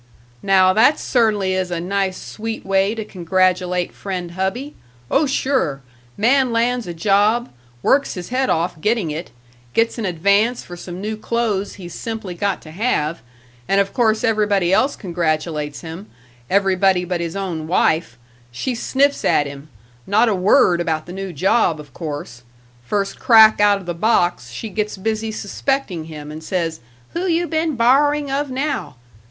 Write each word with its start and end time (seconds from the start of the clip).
"Now 0.41 0.73
that 0.73 0.97
cer'nly 0.97 1.53
is 1.53 1.69
a 1.69 1.79
nice, 1.79 2.17
sweet 2.17 2.65
way 2.65 2.95
to 2.95 3.05
congratulate 3.05 3.93
friend 3.93 4.31
hubby. 4.31 4.73
Oh, 5.11 5.27
sure! 5.27 5.83
Man 6.17 6.51
lands 6.51 6.87
a 6.87 6.93
job, 6.95 7.51
works 7.83 8.15
his 8.15 8.29
head 8.29 8.49
off 8.49 8.81
getting 8.81 9.11
it, 9.11 9.29
gets 9.75 9.99
an 9.99 10.07
advance 10.07 10.63
for 10.63 10.75
some 10.75 11.01
new 11.01 11.15
clothes 11.15 11.75
he's 11.75 11.93
simply 11.93 12.33
got 12.33 12.63
to 12.63 12.71
have, 12.71 13.21
and 13.67 13.79
of 13.79 13.93
course 13.93 14.23
everybody 14.23 14.73
else 14.73 14.95
congratulates 14.95 15.81
him 15.81 16.09
everybody 16.49 17.05
but 17.05 17.21
his 17.21 17.35
own 17.35 17.67
wife. 17.67 18.17
She 18.51 18.73
sniffs 18.73 19.23
at 19.23 19.45
him 19.45 19.69
not 20.07 20.27
a 20.27 20.33
word 20.33 20.81
about 20.81 21.05
the 21.05 21.13
new 21.13 21.31
job, 21.31 21.79
of 21.79 21.93
course. 21.93 22.41
First 22.83 23.19
crack 23.19 23.59
outa 23.61 23.83
the 23.83 23.93
box, 23.93 24.49
she 24.49 24.69
gets 24.69 24.97
busy 24.97 25.31
suspecting 25.31 26.05
him, 26.05 26.31
and 26.31 26.43
says, 26.43 26.79
'Who 27.13 27.27
you 27.27 27.45
been 27.45 27.75
borrowing 27.75 28.31
of 28.31 28.49
now?' 28.49 28.95